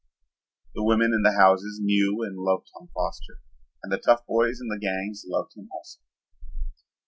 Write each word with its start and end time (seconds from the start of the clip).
The 0.73 0.83
women 0.83 1.11
in 1.13 1.21
the 1.21 1.33
houses 1.39 1.79
knew 1.79 2.23
and 2.25 2.39
loved 2.39 2.67
Tom 2.75 2.89
Foster 2.91 3.39
and 3.83 3.93
the 3.93 3.99
tough 3.99 4.25
boys 4.25 4.59
in 4.59 4.67
the 4.67 4.79
gangs 4.81 5.25
loved 5.27 5.51
him 5.55 5.69
also. 5.71 5.99